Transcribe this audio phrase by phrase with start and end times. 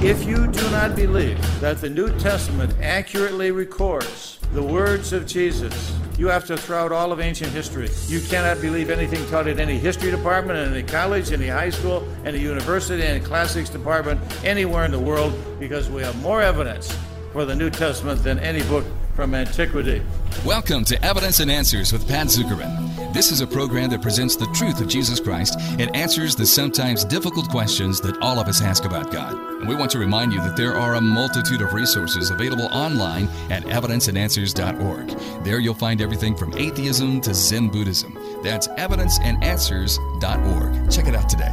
[0.00, 5.92] If you do not believe that the New Testament accurately records the words of Jesus,
[6.16, 7.88] you have to throw out all of ancient history.
[8.06, 12.06] You cannot believe anything taught in any history department, in any college, any high school,
[12.24, 16.96] any university, any classics department, anywhere in the world, because we have more evidence
[17.32, 18.84] for the New Testament than any book
[19.16, 20.00] from antiquity.
[20.44, 23.12] Welcome to Evidence and Answers with Pat Zukeran.
[23.12, 27.04] This is a program that presents the truth of Jesus Christ and answers the sometimes
[27.04, 29.47] difficult questions that all of us ask about God.
[29.58, 33.28] And we want to remind you that there are a multitude of resources available online
[33.50, 35.44] at evidenceandanswers.org.
[35.44, 38.16] There you'll find everything from atheism to Zen Buddhism.
[38.44, 40.92] That's evidenceandanswers.org.
[40.92, 41.52] Check it out today.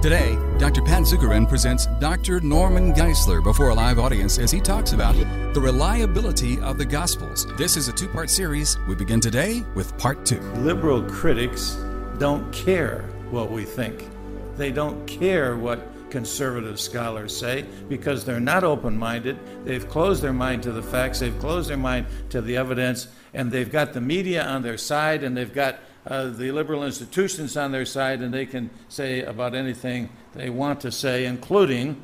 [0.00, 0.80] Today, Dr.
[0.82, 2.40] Pat Zukeran presents Dr.
[2.40, 5.14] Norman Geisler before a live audience as he talks about
[5.54, 7.46] the reliability of the Gospels.
[7.56, 8.76] This is a two part series.
[8.86, 10.40] We begin today with part two.
[10.56, 11.78] Liberal critics
[12.18, 14.08] don't care what we think,
[14.56, 19.36] they don't care what conservative scholars say because they're not open minded.
[19.64, 23.50] They've closed their mind to the facts, they've closed their mind to the evidence, and
[23.50, 27.72] they've got the media on their side and they've got uh, the liberal institutions on
[27.72, 32.00] their side, and they can say about anything they want to say, including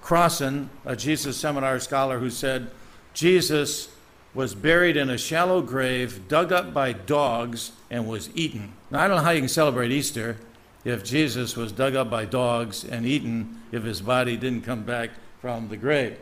[0.00, 2.70] Crossan, a Jesus seminar scholar, who said
[3.12, 3.88] Jesus
[4.32, 8.72] was buried in a shallow grave, dug up by dogs, and was eaten.
[8.90, 10.38] Now, I don't know how you can celebrate Easter
[10.84, 15.10] if Jesus was dug up by dogs and eaten if his body didn't come back
[15.40, 16.18] from the grave.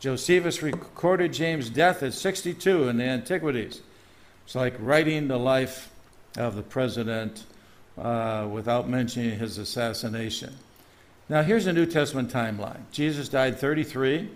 [0.00, 3.82] Josephus recorded James' death at 62 in the Antiquities.
[4.44, 5.90] It's like writing the life
[6.36, 7.44] of the president
[7.96, 10.54] uh, without mentioning his assassination.
[11.28, 12.80] Now, here's a New Testament timeline.
[12.90, 14.28] Jesus died 33.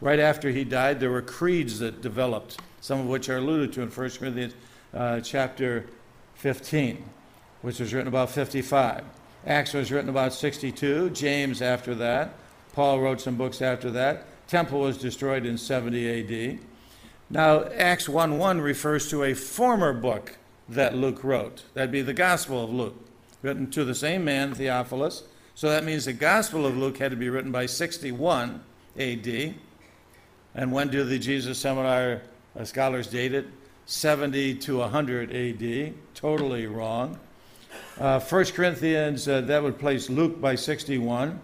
[0.00, 3.82] Right after he died, there were creeds that developed, some of which are alluded to
[3.82, 4.54] in 1 Corinthians
[4.92, 5.86] uh, chapter
[6.34, 7.02] 15,
[7.66, 9.02] which was written about 55.
[9.44, 11.10] Acts was written about 62.
[11.10, 12.32] James after that.
[12.74, 14.24] Paul wrote some books after that.
[14.46, 16.60] Temple was destroyed in 70 AD.
[17.28, 20.38] Now, Acts 1 1 refers to a former book
[20.68, 21.64] that Luke wrote.
[21.74, 22.94] That'd be the Gospel of Luke,
[23.42, 25.24] written to the same man, Theophilus.
[25.56, 28.62] So that means the Gospel of Luke had to be written by 61
[28.96, 29.54] AD.
[30.54, 32.22] And when do the Jesus Seminar
[32.56, 33.48] uh, scholars date it?
[33.86, 35.94] 70 to 100 AD.
[36.14, 37.18] Totally wrong.
[37.98, 41.40] Uh, 1 Corinthians, uh, that would place Luke by 61.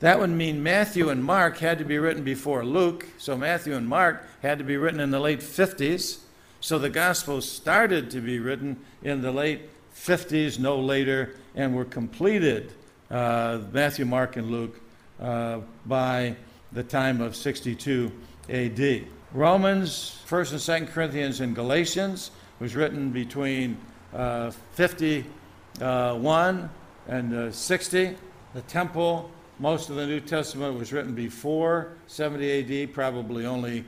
[0.00, 3.06] That would mean Matthew and Mark had to be written before Luke.
[3.18, 6.20] So Matthew and Mark had to be written in the late 50s.
[6.60, 11.84] So the Gospels started to be written in the late 50s, no later, and were
[11.84, 12.72] completed,
[13.10, 14.80] uh, Matthew, Mark, and Luke,
[15.20, 16.36] uh, by
[16.72, 18.10] the time of 62
[18.48, 19.06] AD.
[19.32, 22.30] Romans, 1st and 2nd Corinthians, and Galatians
[22.60, 23.76] was written between
[24.14, 24.50] uh,
[25.74, 26.70] 51
[27.08, 28.16] and uh, 60.
[28.54, 33.84] The temple, most of the New Testament was written before 70 AD, probably only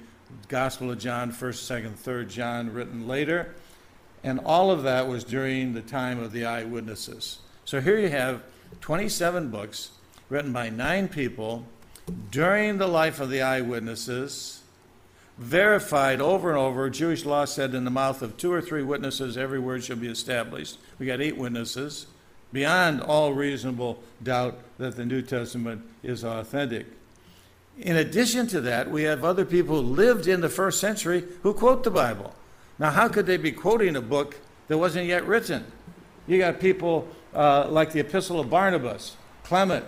[0.48, 3.54] Gospel of John, 1st, 2nd, 3rd John, written later.
[4.22, 7.38] And all of that was during the time of the eyewitnesses.
[7.64, 8.42] So here you have
[8.80, 9.90] 27 books
[10.28, 11.66] written by nine people
[12.30, 14.62] during the life of the eyewitnesses,
[15.38, 16.88] verified over and over.
[16.90, 20.08] Jewish law said, in the mouth of two or three witnesses, every word shall be
[20.08, 20.78] established.
[20.98, 22.06] We got eight witnesses,
[22.52, 26.86] beyond all reasonable doubt that the New Testament is authentic.
[27.78, 31.52] In addition to that, we have other people who lived in the first century who
[31.52, 32.32] quote the Bible.
[32.78, 34.36] Now, how could they be quoting a book
[34.68, 35.64] that wasn't yet written?
[36.28, 39.84] You got people uh, like the Epistle of Barnabas, Clement,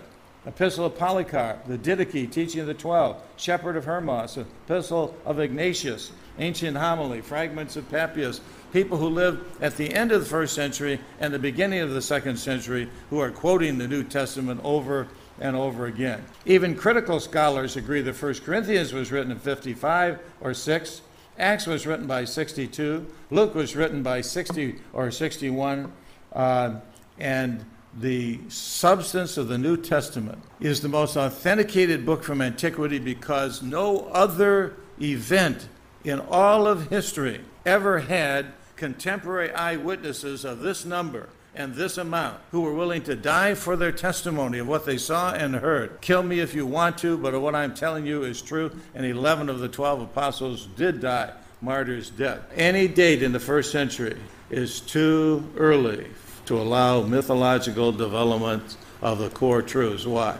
[0.46, 6.12] Epistle of Polycarp, the Didache, Teaching of the Twelve, Shepherd of Hermas, Epistle of Ignatius,
[6.38, 8.40] Ancient Homily, Fragments of Papias,
[8.72, 12.02] people who lived at the end of the first century and the beginning of the
[12.02, 15.08] second century who are quoting the New Testament over
[15.40, 16.24] and over again.
[16.44, 21.00] Even critical scholars agree that 1 Corinthians was written in 55 or 6,
[21.38, 25.92] Acts was written by 62, Luke was written by 60 or 61,
[26.32, 26.76] uh,
[27.18, 27.64] and
[27.98, 34.08] the substance of the New Testament is the most authenticated book from antiquity because no
[34.12, 35.68] other event
[36.04, 38.46] in all of history ever had
[38.76, 43.92] contemporary eyewitnesses of this number and this amount who were willing to die for their
[43.92, 45.98] testimony of what they saw and heard.
[46.02, 48.70] Kill me if you want to, but what I'm telling you is true.
[48.94, 51.32] And 11 of the 12 apostles did die
[51.62, 52.40] martyrs' death.
[52.54, 54.18] Any date in the first century
[54.50, 56.08] is too early
[56.46, 60.06] to allow mythological development of the core truths.
[60.06, 60.38] Why?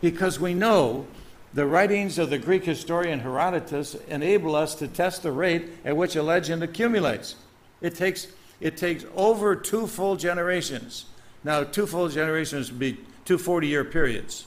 [0.00, 1.06] Because we know
[1.52, 6.14] the writings of the Greek historian Herodotus enable us to test the rate at which
[6.14, 7.36] a legend accumulates.
[7.80, 8.28] It takes
[8.60, 11.06] it takes over two full generations.
[11.44, 14.46] Now, two full generations would be two 40 year periods.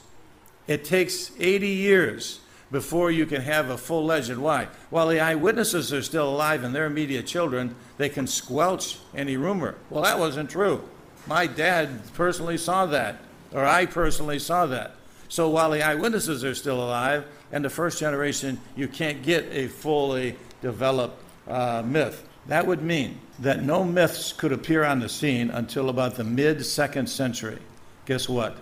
[0.66, 2.40] It takes 80 years
[2.72, 4.42] before you can have a full legend.
[4.42, 4.66] Why?
[4.88, 9.76] While the eyewitnesses are still alive and their immediate children, they can squelch any rumor.
[9.90, 10.82] Well, that wasn't true.
[11.26, 13.18] My dad personally saw that,
[13.52, 14.96] or I personally saw that.
[15.28, 19.68] So while the eyewitnesses are still alive and the first generation, you can't get a
[19.68, 22.26] fully developed uh, myth.
[22.46, 26.64] That would mean that no myths could appear on the scene until about the mid
[26.64, 27.58] second century.
[28.06, 28.56] Guess what?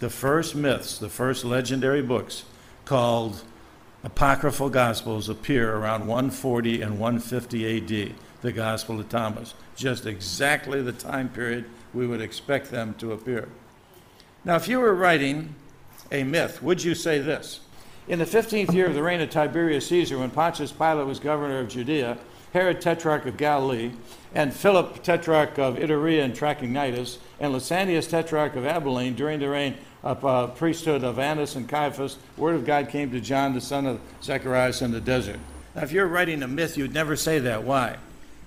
[0.00, 2.44] The first myths, the first legendary books
[2.84, 3.42] called
[4.04, 7.76] apocryphal gospels appear around 140 and 150
[8.08, 11.64] AD, the Gospel of Thomas, just exactly the time period
[11.94, 13.48] we would expect them to appear.
[14.44, 15.54] Now, if you were writing
[16.10, 17.60] a myth, would you say this?
[18.08, 21.60] In the 15th year of the reign of Tiberius Caesar, when Pontius Pilate was governor
[21.60, 22.18] of Judea,
[22.52, 23.92] Herod, tetrarch of Galilee,
[24.34, 29.76] and Philip, tetrarch of Iturea and Trachonitis, and Lysanias, tetrarch of Abilene, during the reign
[30.04, 34.00] uh, priesthood of Annas and Caiaphas, word of God came to John, the son of
[34.22, 35.38] Zacharias, in the desert.
[35.74, 37.64] Now, if you're writing a myth, you'd never say that.
[37.64, 37.96] Why?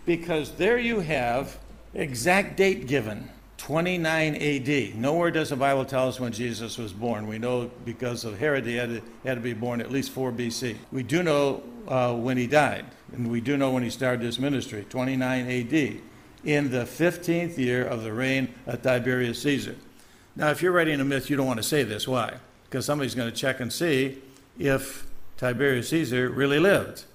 [0.05, 1.57] Because there you have
[1.93, 4.95] exact date given 29 AD.
[4.95, 7.25] Nowhere does the Bible tell us when Jesus was born.
[7.25, 10.31] We know because of Herod, he had to, had to be born at least 4
[10.31, 10.75] BC.
[10.91, 14.39] We do know uh, when he died, and we do know when he started his
[14.39, 15.73] ministry 29 AD,
[16.43, 19.75] in the 15th year of the reign of Tiberius Caesar.
[20.35, 22.07] Now, if you're writing a myth, you don't want to say this.
[22.07, 22.35] Why?
[22.65, 24.21] Because somebody's going to check and see
[24.59, 27.05] if Tiberius Caesar really lived.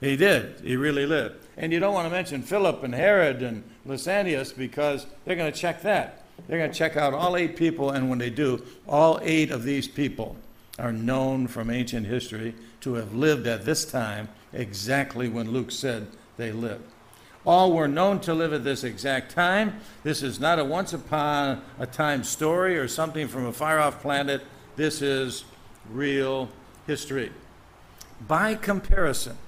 [0.00, 0.60] He did.
[0.60, 1.36] He really lived.
[1.56, 5.58] And you don't want to mention Philip and Herod and Lysanias because they're going to
[5.58, 6.24] check that.
[6.46, 9.62] They're going to check out all eight people, and when they do, all eight of
[9.62, 10.36] these people
[10.78, 16.08] are known from ancient history to have lived at this time exactly when Luke said
[16.36, 16.84] they lived.
[17.46, 19.78] All were known to live at this exact time.
[20.02, 24.02] This is not a once upon a time story or something from a far off
[24.02, 24.42] planet.
[24.74, 25.44] This is
[25.88, 26.48] real
[26.88, 27.30] history.
[28.26, 29.38] By comparison,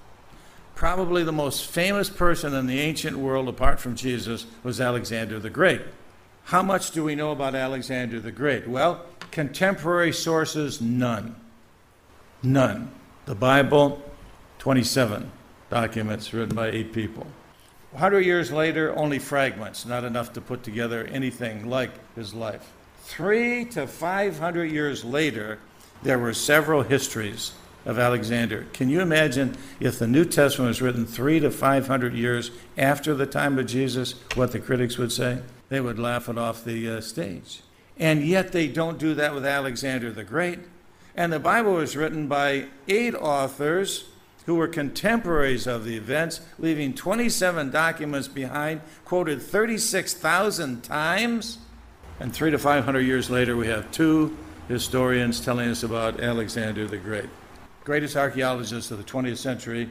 [0.76, 5.50] probably the most famous person in the ancient world apart from Jesus was Alexander the
[5.50, 5.82] Great.
[6.44, 8.68] How much do we know about Alexander the Great?
[8.68, 11.34] Well, contemporary sources, none.
[12.44, 12.92] None.
[13.26, 14.00] The Bible,
[14.60, 15.32] 27
[15.68, 17.26] documents written by eight people.
[17.92, 22.72] 100 years later, only fragments, not enough to put together anything like his life.
[23.02, 25.58] Three to 500 years later,
[26.02, 27.52] there were several histories
[27.86, 28.66] of Alexander.
[28.74, 33.24] Can you imagine if the New Testament was written three to 500 years after the
[33.24, 35.38] time of Jesus, what the critics would say?
[35.70, 37.62] They would laugh it off the uh, stage.
[37.98, 40.58] And yet they don't do that with Alexander the Great.
[41.16, 44.04] And the Bible was written by eight authors
[44.48, 51.58] who were contemporaries of the events, leaving 27 documents behind, quoted 36,000 times.
[52.18, 54.34] And three to 500 years later, we have two
[54.66, 57.28] historians telling us about Alexander the Great.
[57.84, 59.90] Greatest archaeologist of the 20th century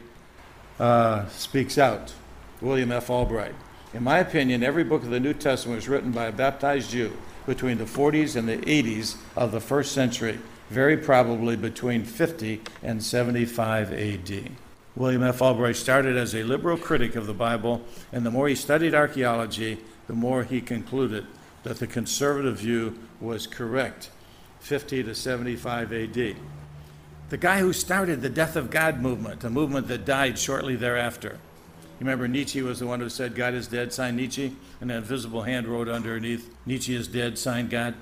[0.79, 2.11] uh, speaks out,
[2.59, 3.11] William F.
[3.11, 3.53] Albright.
[3.93, 7.15] In my opinion, every book of the New Testament was written by a baptized Jew
[7.45, 10.39] between the 40s and the 80s of the first century
[10.69, 14.51] very probably between 50 and 75 AD.
[14.95, 15.41] William F.
[15.41, 19.77] Albright started as a liberal critic of the Bible, and the more he studied archaeology,
[20.07, 21.25] the more he concluded
[21.63, 24.09] that the conservative view was correct
[24.59, 26.35] 50 to 75 AD.
[27.29, 31.37] The guy who started the Death of God movement, a movement that died shortly thereafter.
[31.99, 34.97] You remember Nietzsche was the one who said, God is dead, signed Nietzsche, and that
[34.97, 37.95] invisible hand wrote underneath, Nietzsche is dead, signed God.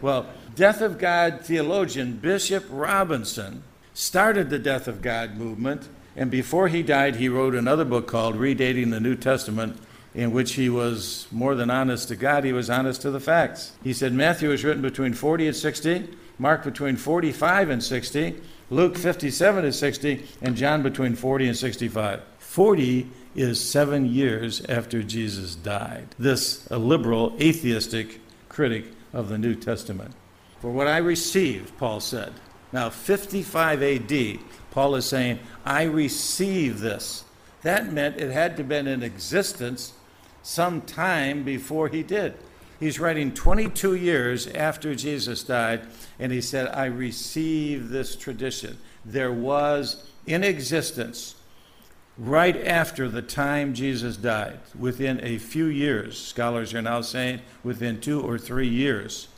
[0.00, 3.62] Well, Death of God theologian Bishop Robinson
[3.94, 8.36] started the Death of God movement, and before he died, he wrote another book called
[8.36, 9.78] Redating the New Testament,
[10.14, 13.72] in which he was more than honest to God, he was honest to the facts.
[13.84, 18.36] He said Matthew was written between 40 and 60, Mark between 45 and 60,
[18.70, 22.22] Luke 57 to 60, and John between 40 and 65.
[22.38, 26.14] 40 is seven years after Jesus died.
[26.18, 30.14] This a liberal, atheistic critic of the New Testament.
[30.60, 32.34] For what I received, Paul said.
[32.70, 34.38] Now, 55 AD,
[34.70, 37.24] Paul is saying, I receive this.
[37.62, 39.94] That meant it had to have been in existence
[40.42, 42.34] some time before he did.
[42.78, 45.86] He's writing 22 years after Jesus died,
[46.18, 48.76] and he said, I receive this tradition.
[49.02, 51.35] There was in existence
[52.18, 58.00] right after the time Jesus died, within a few years, scholars are now saying within
[58.00, 59.28] two or three years,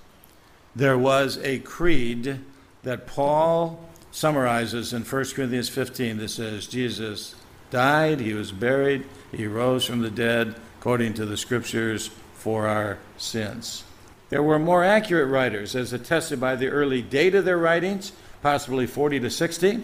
[0.76, 2.40] there was a creed
[2.84, 7.34] that Paul summarizes in 1 Corinthians 15 that says Jesus
[7.70, 12.98] died, he was buried, he rose from the dead according to the scriptures for our
[13.16, 13.84] sins.
[14.30, 18.86] There were more accurate writers, as attested by the early date of their writings, possibly
[18.86, 19.82] 40 to 60,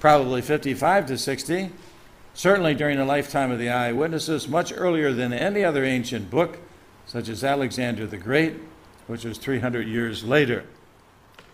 [0.00, 1.70] probably 55 to 60,
[2.34, 6.58] certainly during the lifetime of the eyewitnesses, much earlier than any other ancient book,
[7.06, 8.54] such as Alexander the Great,
[9.06, 10.64] which was 300 years later.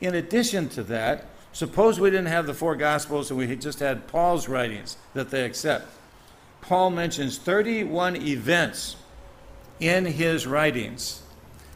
[0.01, 4.09] In addition to that, suppose we didn't have the four Gospels and we just had
[4.09, 5.89] Paul's writings that they accept.
[6.63, 8.97] Paul mentions 31 events
[9.79, 11.23] in his writings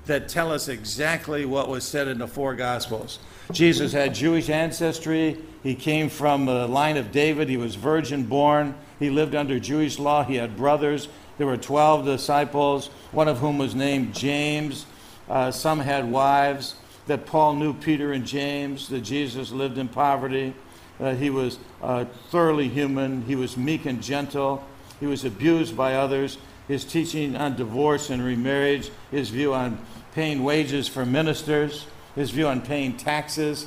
[0.07, 3.19] that tell us exactly what was said in the four Gospels.
[3.53, 5.39] Jesus had Jewish ancestry.
[5.63, 7.49] He came from the line of David.
[7.49, 8.75] He was virgin born.
[8.99, 10.25] He lived under Jewish law.
[10.25, 11.09] He had brothers.
[11.39, 14.87] There were 12 disciples, one of whom was named James.
[15.29, 16.77] Uh, some had wives.
[17.07, 20.55] That Paul knew Peter and James, that Jesus lived in poverty,
[20.99, 24.65] that he was uh, thoroughly human, he was meek and gentle,
[25.01, 26.39] he was abused by others.
[26.67, 29.79] His teaching on divorce and remarriage, his view on
[30.15, 33.67] paying wages for ministers, his view on paying taxes.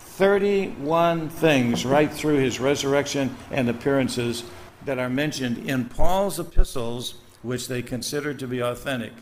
[0.00, 4.44] 31 things right through his resurrection and appearances
[4.86, 9.12] that are mentioned in Paul's epistles, which they consider to be authentic.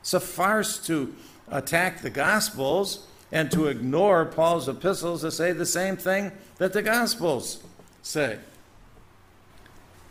[0.00, 1.14] It's a farce to
[1.48, 6.82] attack the Gospels and to ignore Paul's epistles to say the same thing that the
[6.82, 7.62] Gospels
[8.02, 8.38] say.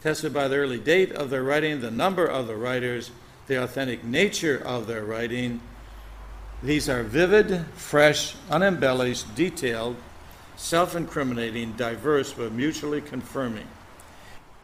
[0.01, 3.11] Tested by the early date of their writing, the number of the writers,
[3.47, 5.61] the authentic nature of their writing,
[6.61, 9.95] these are vivid, fresh, unembellished, detailed,
[10.55, 13.67] self incriminating, diverse, but mutually confirming.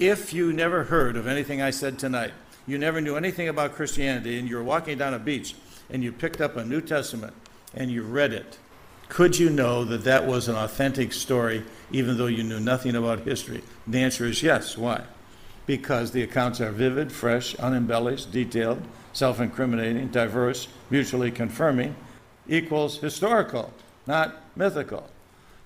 [0.02, 2.34] If you never heard of anything I said tonight,
[2.66, 5.54] you never knew anything about Christianity, and you were walking down a beach
[5.92, 7.36] and you picked up a New Testament
[7.76, 8.58] and you read it,
[9.10, 13.20] could you know that that was an authentic story even though you knew nothing about
[13.20, 13.62] history?
[13.86, 14.76] The answer is yes.
[14.76, 15.04] Why?
[15.68, 18.82] Because the accounts are vivid, fresh, unembellished, detailed,
[19.14, 21.96] self incriminating, diverse, mutually confirming,
[22.48, 23.72] equals historical,
[24.08, 25.12] not mythical.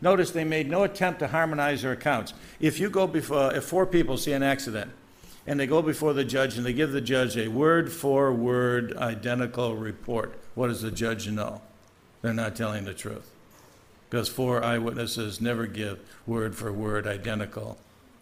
[0.01, 2.33] Notice they made no attempt to harmonize their accounts.
[2.59, 4.91] If you go before, if four people see an accident
[5.47, 8.95] and they go before the judge and they give the judge a word for word
[8.97, 11.61] identical report, what does the judge know?
[12.21, 13.31] They're not telling the truth.
[14.09, 17.77] Because four eyewitnesses never give word for word identical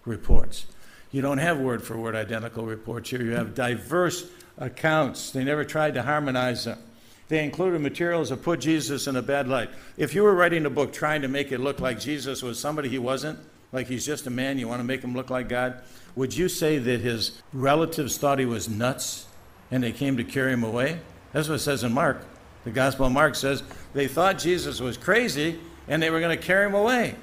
[0.06, 0.66] reports.
[1.12, 3.22] You don't have word for word identical reports here.
[3.22, 5.32] You have diverse accounts.
[5.32, 6.80] They never tried to harmonize them.
[7.34, 9.72] They included materials that put Jesus in a bad light.
[9.98, 12.90] If you were writing a book trying to make it look like Jesus was somebody
[12.90, 13.40] he wasn't,
[13.72, 15.82] like he's just a man, you want to make him look like God,
[16.16, 19.26] would you say that his relatives thought he was nuts
[19.72, 21.00] and they came to carry him away?
[21.32, 22.24] That's what it says in Mark.
[22.66, 23.64] The Gospel of Mark says
[23.96, 27.16] they thought Jesus was crazy and they were going to carry him away.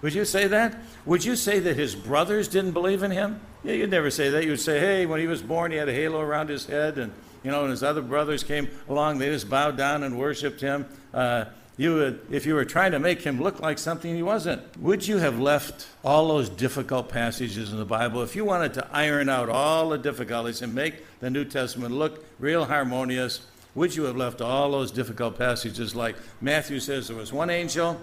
[0.00, 0.80] Would you say that?
[1.04, 3.38] Would you say that his brothers didn't believe in him?
[3.64, 4.46] Yeah, you'd never say that.
[4.46, 7.12] You'd say, hey, when he was born, he had a halo around his head, and
[7.42, 10.86] you know, and his other brothers came along, they just bowed down and worshipped him.
[11.12, 11.46] Uh,
[11.76, 15.06] you would, if you were trying to make him look like something he wasn't, would
[15.06, 18.22] you have left all those difficult passages in the Bible?
[18.22, 22.24] If you wanted to iron out all the difficulties and make the New Testament look
[22.38, 23.40] real harmonious,
[23.74, 27.98] would you have left all those difficult passages like Matthew says there was one angel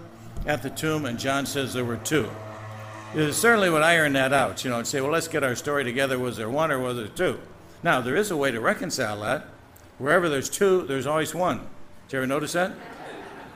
[0.47, 2.27] at the tomb and John says there were two?
[3.15, 5.83] You certainly would iron that out, you know, and say, well, let's get our story
[5.83, 6.17] together.
[6.17, 7.39] Was there one or was there two?
[7.81, 9.45] Now, there is a way to reconcile that.
[9.97, 11.59] Wherever there's two, there's always one.
[12.07, 12.73] Did you ever notice that?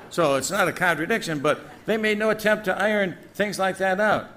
[0.10, 4.00] So it's not a contradiction, but they made no attempt to iron things like that
[4.00, 4.30] out.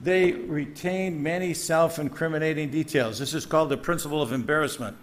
[0.00, 3.20] They retained many self incriminating details.
[3.20, 4.96] This is called the principle of embarrassment.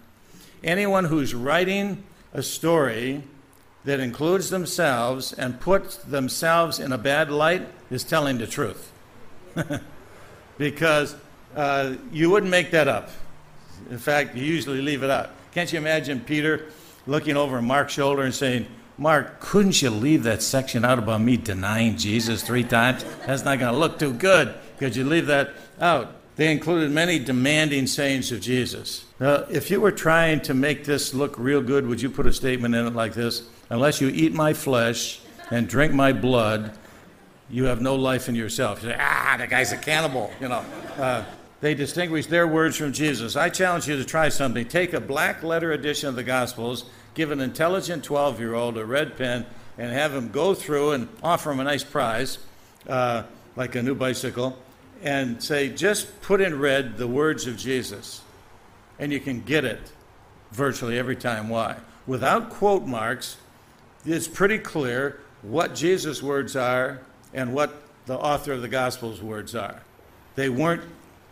[0.62, 3.24] Anyone who's writing a story
[3.86, 8.92] that includes themselves and puts themselves in a bad light is telling the truth.
[10.58, 11.16] because
[11.56, 13.10] uh, you wouldn't make that up.
[13.90, 15.32] In fact, you usually leave it out.
[15.54, 16.68] Can't you imagine Peter
[17.08, 18.68] looking over Mark's shoulder and saying,
[18.98, 23.06] Mark, couldn't you leave that section out about me denying Jesus three times?
[23.26, 24.54] That's not going to look too good.
[24.78, 26.16] Could you leave that out?
[26.36, 29.06] They included many demanding sayings of Jesus.
[29.20, 32.34] Now, if you were trying to make this look real good, would you put a
[32.34, 33.44] statement in it like this?
[33.70, 35.20] Unless you eat my flesh
[35.52, 36.78] and drink my blood,
[37.50, 38.84] you have no life in yourself.
[38.84, 40.64] You say, ah, the guy's a cannibal, you know.
[40.98, 41.26] Uh,
[41.62, 43.36] they distinguish their words from Jesus.
[43.36, 44.68] I challenge you to try something.
[44.68, 48.86] Take a black letter edition of the Gospels, give an intelligent 12 year old a
[48.86, 49.46] red pen,
[49.78, 52.38] and have him go through and offer him a nice prize,
[52.88, 53.24] uh,
[53.56, 54.58] like a new bicycle,
[55.02, 58.22] and say, just put in red the words of Jesus.
[58.98, 59.92] And you can get it
[60.52, 61.50] virtually every time.
[61.50, 61.78] Why?
[62.08, 63.38] Without quote marks,
[64.06, 67.02] it's pretty clear what Jesus' words are
[67.34, 69.82] and what the author of the Gospel's words are.
[70.36, 70.84] They weren't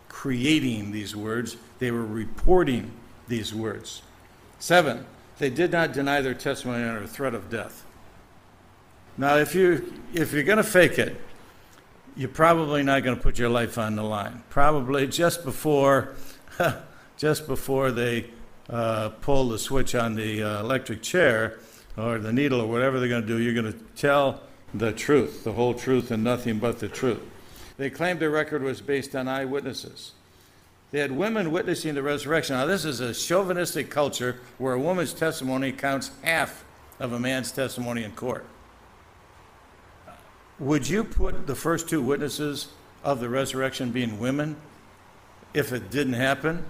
[0.08, 2.90] creating these words, they were reporting
[3.28, 4.02] these words.
[4.58, 5.06] Seven,
[5.38, 7.84] They did not deny their testimony under threat of death.
[9.16, 11.20] Now, if, you, if you're going to fake it,
[12.16, 14.42] you're probably not going to put your life on the line.
[14.50, 16.14] Probably just before,
[17.16, 18.30] just before they
[18.68, 21.58] uh, pull the switch on the uh, electric chair
[21.96, 24.40] or the needle or whatever they're going to do, you're going to tell
[24.74, 27.20] the truth, the whole truth, and nothing but the truth.
[27.78, 30.12] They claimed their record was based on eyewitnesses.
[30.90, 32.56] They had women witnessing the resurrection.
[32.56, 36.64] Now, this is a chauvinistic culture where a woman's testimony counts half
[36.98, 38.44] of a man's testimony in court.
[40.58, 42.68] Would you put the first two witnesses
[43.04, 44.56] of the resurrection being women
[45.54, 46.64] if it didn't happen?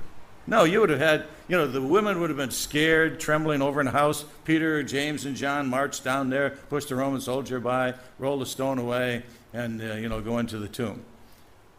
[0.47, 3.81] No, you would have had, you know, the women would have been scared, trembling over
[3.81, 4.25] in the house.
[4.45, 8.79] Peter, James, and John marched down there, pushed a Roman soldier by, rolled a stone
[8.79, 11.03] away, and, uh, you know, go into the tomb.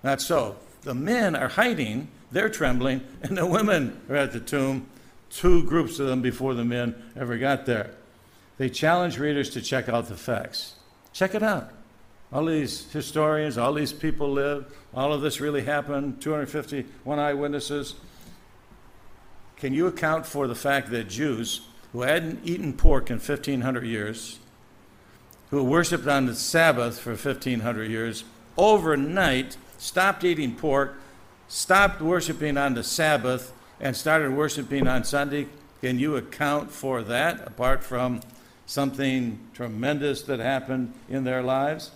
[0.04, 0.58] Not so.
[0.82, 4.88] The men are hiding, they're trembling, and the women are at the tomb,
[5.30, 7.92] two groups of them before the men ever got there.
[8.58, 10.76] They challenge readers to check out the facts.
[11.14, 11.72] Check it out.
[12.32, 17.96] All these historians, all these people live, all of this really happened, 251 eyewitnesses.
[19.56, 21.62] Can you account for the fact that Jews
[21.92, 24.40] who hadn't eaten pork in 1500 years,
[25.50, 28.24] who worshiped on the Sabbath for 1500 years,
[28.58, 30.96] overnight stopped eating pork,
[31.48, 35.48] stopped worshiping on the Sabbath, and started worshiping on Sunday?
[35.82, 38.22] Can you account for that apart from
[38.66, 41.92] something tremendous that happened in their lives?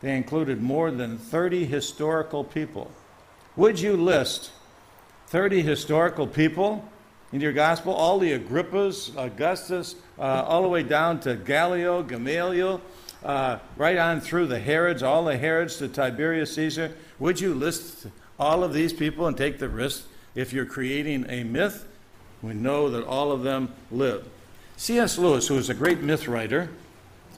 [0.00, 2.90] They included more than 30 historical people.
[3.56, 4.52] Would you list
[5.26, 6.88] 30 historical people
[7.32, 7.92] in your gospel?
[7.92, 12.80] All the Agrippas, Augustus, uh, all the way down to Gallio, Gamaliel,
[13.24, 16.94] uh, right on through the Herods, all the Herods to Tiberius Caesar.
[17.18, 18.06] Would you list
[18.38, 20.04] all of these people and take the risk
[20.34, 21.86] if you're creating a myth?
[22.42, 24.28] We know that all of them lived.
[24.76, 25.18] C.S.
[25.18, 26.68] Lewis, who was a great myth writer,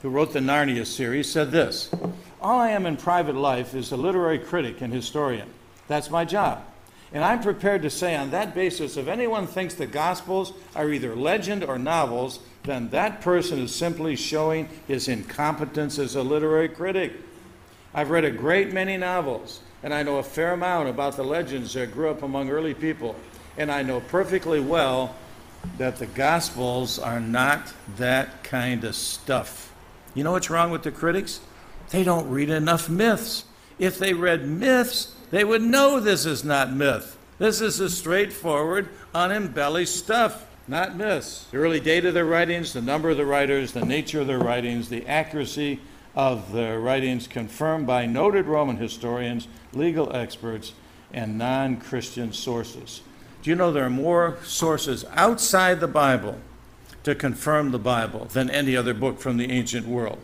[0.03, 1.91] who wrote the Narnia series, said this
[2.41, 5.49] All I am in private life is a literary critic and historian.
[5.89, 6.63] That's my job.
[7.13, 11.17] And I'm prepared to say, on that basis, if anyone thinks the Gospels are either
[11.17, 17.13] legend or novels, then that person is simply showing his incompetence as a literary critic.
[17.93, 21.75] I've read a great many novels, and I know a fair amount about the legends
[21.75, 23.17] that grew up among early people.
[23.57, 25.17] And I know perfectly well
[25.79, 29.73] that the Gospels are not that kind of stuff.
[30.15, 31.41] You know what's wrong with the critics?
[31.91, 33.45] They don't read enough myths.
[33.79, 37.17] If they read myths, they would know this is not myth.
[37.39, 41.47] This is a straightforward, unembellished stuff, not myths.
[41.51, 44.39] The early date of their writings, the number of the writers, the nature of their
[44.39, 45.81] writings, the accuracy
[46.15, 50.75] of their writings confirmed by noted Roman historians, legal experts,
[51.13, 53.03] and non Christian sources.
[53.43, 56.39] Do you know there are more sources outside the Bible
[57.05, 60.19] to confirm the Bible than any other book from the ancient world?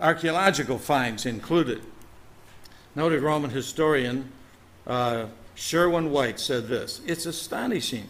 [0.00, 1.82] Archaeological finds included.
[2.94, 4.30] Noted Roman historian
[4.86, 8.06] uh, Sherwin White said this It's astonishing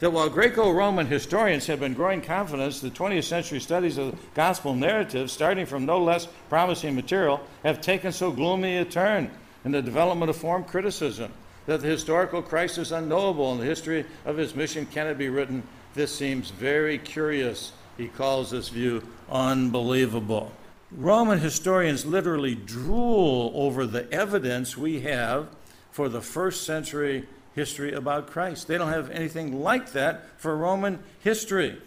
[0.00, 4.18] that while Greco Roman historians have been growing confidence, the 20th century studies of the
[4.34, 9.30] gospel narratives, starting from no less promising material, have taken so gloomy a turn
[9.64, 11.32] in the development of form criticism
[11.66, 15.62] that the historical Christ is unknowable and the history of his mission cannot be written.
[15.94, 17.72] This seems very curious.
[17.96, 20.52] He calls this view unbelievable.
[20.92, 25.48] Roman historians literally drool over the evidence we have
[25.90, 28.68] for the first century history about Christ.
[28.68, 31.70] They don't have anything like that for Roman history.
[31.70, 31.80] And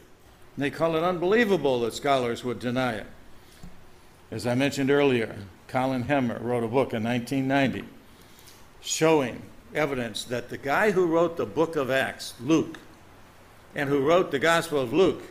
[0.57, 3.07] they call it unbelievable that scholars would deny it.
[4.31, 5.35] As I mentioned earlier,
[5.67, 7.87] Colin Hemer wrote a book in 1990
[8.81, 9.41] showing
[9.73, 12.79] evidence that the guy who wrote the book of Acts, Luke,
[13.75, 15.21] and who wrote the Gospel of Luke,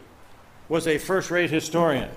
[0.68, 2.10] was a first rate historian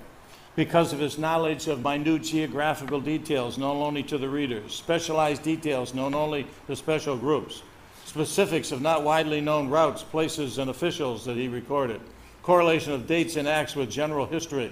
[0.56, 5.94] because of his knowledge of minute geographical details known only to the readers, specialized details
[5.94, 7.64] known only to special groups,
[8.06, 12.02] specifics of not widely known routes, places, and officials that he recorded,
[12.44, 14.72] correlation of dates and acts with general history,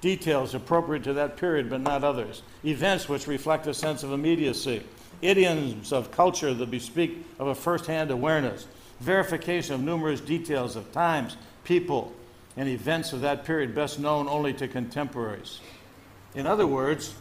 [0.00, 4.82] details appropriate to that period but not others, events which reflect a sense of immediacy,
[5.22, 8.66] idioms of culture that bespeak of a first hand awareness,
[9.00, 12.12] verification of numerous details of times, people,
[12.56, 15.60] and events of that period best known only to contemporaries.
[16.34, 17.14] In other words,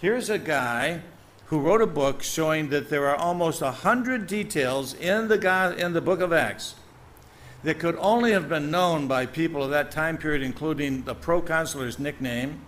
[0.00, 1.02] here's a guy
[1.46, 5.78] who wrote a book showing that there are almost a hundred details in the, God,
[5.78, 6.74] in the book of Acts
[7.62, 11.98] that could only have been known by people of that time period, including the proconsular's
[11.98, 12.60] nickname,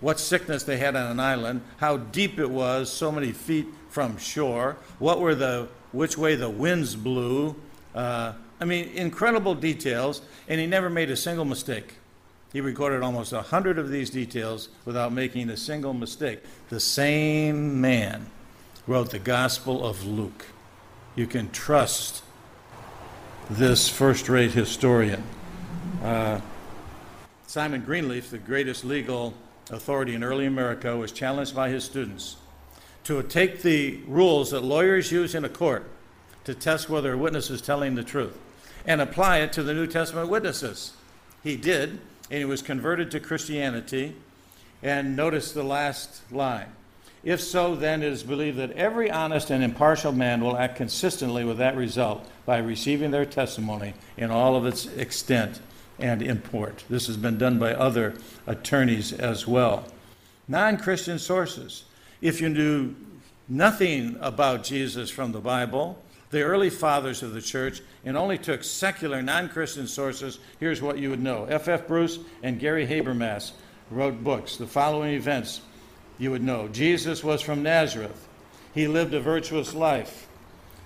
[0.00, 4.16] what sickness they had on an island, how deep it was, so many feet from
[4.16, 7.54] shore, what were the, which way the winds blew,
[7.94, 11.94] uh, I mean, incredible details, and he never made a single mistake.
[12.52, 16.40] He recorded almost a hundred of these details without making a single mistake.
[16.68, 18.26] The same man
[18.86, 20.46] wrote the Gospel of Luke.
[21.16, 22.22] You can trust
[23.48, 25.22] this first rate historian.
[26.02, 26.40] Uh,
[27.46, 29.32] Simon Greenleaf, the greatest legal
[29.70, 32.36] authority in early America, was challenged by his students
[33.04, 35.88] to take the rules that lawyers use in a court
[36.44, 38.36] to test whether a witness is telling the truth
[38.86, 40.92] and apply it to the New Testament witnesses.
[41.42, 44.14] He did, and he was converted to Christianity.
[44.82, 46.68] And notice the last line.
[47.22, 51.44] If so, then it is believed that every honest and impartial man will act consistently
[51.44, 55.60] with that result by receiving their testimony in all of its extent
[55.98, 56.84] and import.
[56.88, 58.14] This has been done by other
[58.46, 59.84] attorneys as well.
[60.48, 61.84] Non Christian sources.
[62.22, 62.94] If you knew
[63.48, 68.62] nothing about Jesus from the Bible, the early fathers of the church, and only took
[68.64, 71.44] secular, non Christian sources, here's what you would know.
[71.44, 71.68] F.
[71.68, 71.86] F.
[71.86, 73.52] Bruce and Gary Habermas
[73.90, 74.56] wrote books.
[74.56, 75.60] The following events
[76.18, 78.28] you would know Jesus was from Nazareth,
[78.74, 80.28] he lived a virtuous life,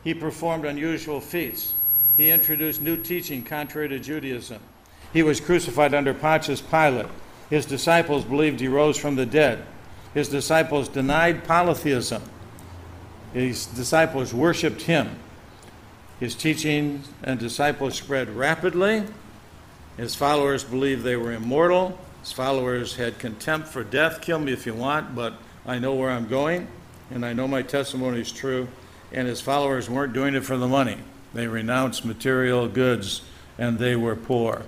[0.02, 1.74] he performed unusual feats,
[2.16, 4.61] he introduced new teaching contrary to Judaism,
[5.12, 7.07] he was crucified under Pontius Pilate,
[7.50, 9.64] his disciples believed he rose from the dead,
[10.14, 12.22] his disciples denied polytheism.
[13.35, 15.11] His disciples worshiped him.
[16.20, 19.05] His teaching and disciples spread rapidly.
[19.96, 21.98] His followers believed they were immortal.
[22.20, 24.20] His followers had contempt for death.
[24.20, 25.35] Kill me if you want, but
[25.66, 26.68] I know where I'm going,
[27.11, 28.68] and I know my testimony is true.
[29.12, 30.98] And his followers weren't doing it for the money.
[31.35, 33.22] They renounced material goods
[33.59, 34.62] and they were poor.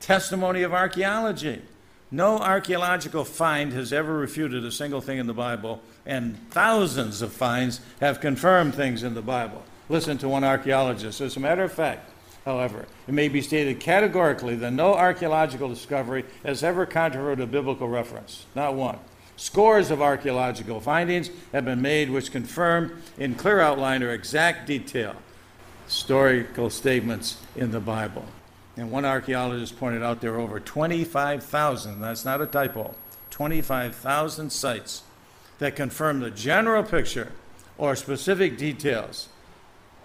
[0.00, 1.62] Testimony of archaeology.
[2.10, 7.32] No archaeological find has ever refuted a single thing in the Bible, and thousands of
[7.32, 11.20] finds have confirmed things in the Bible listen to one archaeologist.
[11.20, 12.10] As a matter of fact,
[12.44, 17.88] however, it may be stated categorically that no archaeological discovery has ever controverted a biblical
[17.88, 18.46] reference.
[18.54, 18.98] Not one.
[19.36, 25.14] Scores of archaeological findings have been made which confirm in clear outline or exact detail
[25.84, 28.24] historical statements in the Bible.
[28.76, 32.94] And one archaeologist pointed out there are over 25,000, that's not a typo,
[33.30, 35.02] 25,000 sites
[35.58, 37.32] that confirm the general picture
[37.78, 39.28] or specific details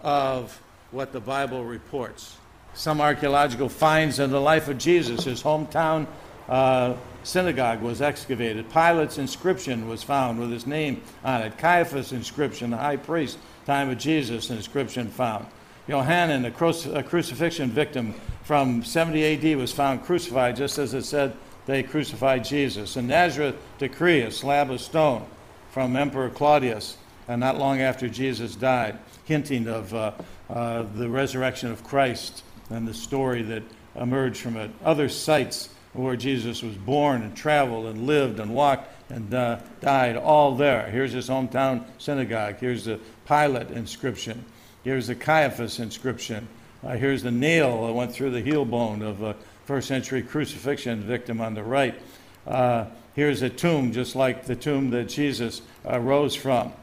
[0.03, 0.59] of
[0.91, 2.37] what the Bible reports.
[2.73, 5.25] Some archaeological finds in the life of Jesus.
[5.25, 6.07] His hometown
[6.47, 8.69] uh, synagogue was excavated.
[8.69, 11.57] Pilate's inscription was found with his name on it.
[11.57, 15.45] Caiaphas' inscription, the high priest, time of Jesus, inscription found.
[15.87, 21.03] Johanan, a, cru- a crucifixion victim from 70 AD, was found crucified just as it
[21.03, 21.33] said
[21.65, 22.97] they crucified Jesus.
[22.97, 25.25] In Nazareth, decree, a slab of stone
[25.71, 30.11] from Emperor Claudius, and not long after Jesus died hinting of uh,
[30.49, 33.63] uh, the resurrection of Christ and the story that
[33.95, 34.71] emerged from it.
[34.83, 40.15] Other sites where Jesus was born and traveled and lived and walked and uh, died,
[40.15, 40.89] all there.
[40.89, 42.57] Here's his hometown synagogue.
[42.59, 44.45] Here's the Pilate inscription.
[44.83, 46.47] Here's the Caiaphas inscription.
[46.83, 51.01] Uh, here's the nail that went through the heel bone of a first century crucifixion
[51.01, 52.01] victim on the right.
[52.47, 56.73] Uh, here's a tomb just like the tomb that Jesus uh, rose from.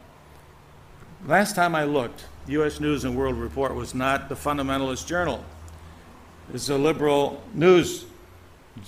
[1.26, 2.78] Last time I looked, U.S.
[2.78, 5.44] News and World Report was not the fundamentalist journal.
[6.54, 8.06] It's a liberal news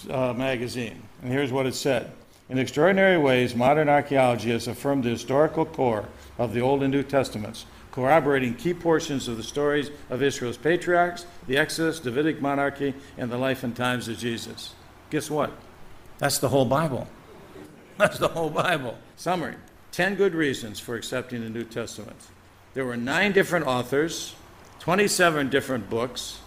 [0.08, 1.02] uh, magazine.
[1.22, 2.12] And here's what it said
[2.48, 7.02] In extraordinary ways, modern archaeology has affirmed the historical core of the Old and New
[7.02, 13.30] Testaments, corroborating key portions of the stories of Israel's patriarchs, the Exodus, Davidic monarchy, and
[13.30, 14.72] the life and times of Jesus.
[15.10, 15.52] Guess what?
[16.18, 17.08] That's the whole Bible.
[17.98, 18.96] That's the whole Bible.
[19.16, 19.56] Summary
[19.92, 22.16] 10 good reasons for accepting the New Testament.
[22.74, 24.34] There were nine different authors,
[24.78, 26.38] 27 different books.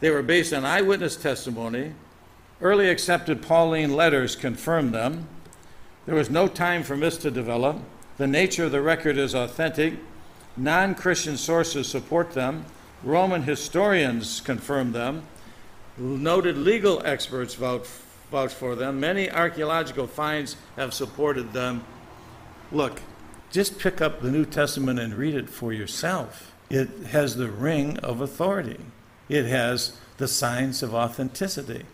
[0.00, 1.92] They were based on eyewitness testimony.
[2.60, 5.28] Early accepted Pauline letters confirmed them.
[6.06, 7.78] There was no time for myths to develop.
[8.16, 9.94] The nature of the record is authentic.
[10.56, 12.64] Non Christian sources support them.
[13.04, 15.22] Roman historians confirm them.
[15.96, 17.86] Noted legal experts vouch,
[18.32, 18.98] vouch for them.
[18.98, 21.84] Many archaeological finds have supported them.
[22.70, 23.00] Look,
[23.50, 26.52] just pick up the New Testament and read it for yourself.
[26.68, 28.80] It has the ring of authority,
[29.28, 31.84] it has the signs of authenticity.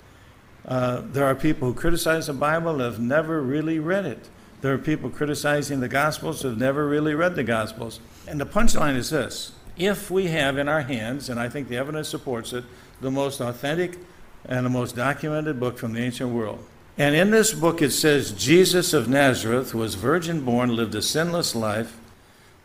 [0.66, 4.28] Uh, there are people who criticize the Bible and have never really read it.
[4.62, 8.00] There are people criticizing the Gospels who have never really read the Gospels.
[8.26, 11.76] And the punchline is this if we have in our hands, and I think the
[11.76, 12.64] evidence supports it,
[13.00, 13.98] the most authentic
[14.46, 16.64] and the most documented book from the ancient world,
[16.96, 21.54] and in this book, it says Jesus of Nazareth was virgin born, lived a sinless
[21.54, 21.96] life,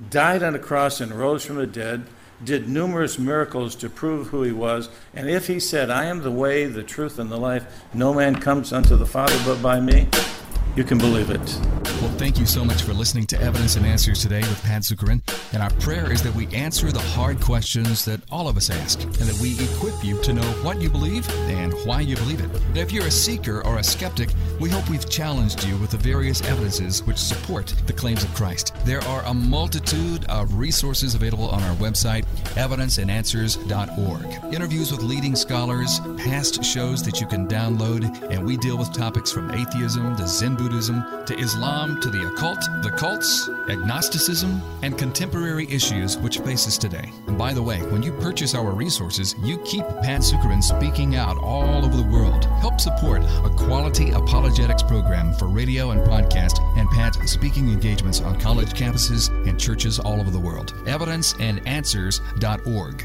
[0.09, 2.05] died on a cross, and rose from the dead.
[2.43, 4.89] did numerous miracles to prove who he was.
[5.13, 8.35] And if he said, I am the way, the truth, and the life, no man
[8.35, 10.07] comes unto the Father but by me,
[10.75, 11.88] you can believe it.
[12.01, 15.21] Well, thank you so much for listening to Evidence and Answers today with Pat Zukeran.
[15.51, 19.03] And our prayer is that we answer the hard questions that all of us ask,
[19.03, 22.49] and that we equip you to know what you believe and why you believe it.
[22.67, 24.29] And if you're a seeker or a skeptic,
[24.61, 28.73] we hope we've challenged you with the various evidences which support the claims of Christ.
[28.85, 34.53] There are a multitude of resources available on our website, evidenceandanswers.org.
[34.53, 39.33] Interviews with leading scholars, past shows that you can download, and we deal with topics
[39.33, 45.67] from atheism to Zen Buddhism to Islam to the occult, the cults, agnosticism, and contemporary
[45.69, 47.11] issues which face us today.
[47.27, 51.37] And by the way, when you purchase our resources, you keep Pat Zukeran speaking out
[51.37, 52.45] all over the world.
[52.61, 58.39] Help support a quality apologetics program for radio and podcast and Pat's speaking engagements on
[58.39, 60.73] college campuses and churches all over the world.
[60.85, 62.95] Evidenceandanswers.org.